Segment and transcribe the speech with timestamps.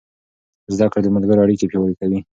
[0.75, 2.19] زده کړه د ملګرو اړیکې پیاوړې کوي.